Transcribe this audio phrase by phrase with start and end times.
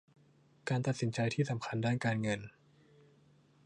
[0.69, 2.41] การตัดสินใจที่สำคัญด้านการเงิน